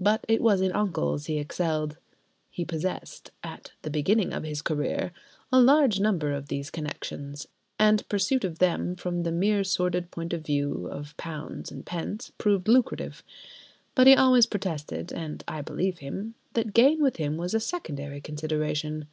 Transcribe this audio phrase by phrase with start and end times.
[0.00, 1.96] But it was in uncles he excelled.
[2.50, 5.12] He possessed (at the beginning of his career)
[5.52, 7.46] a large number of these connections,
[7.78, 12.28] and pursuit of them, from the mere sordid point of view of £ s.
[12.28, 13.22] d., proved lucrative.
[13.94, 18.20] But he always protested (and I believed him) that gain with him was a secondary
[18.20, 19.06] consideration.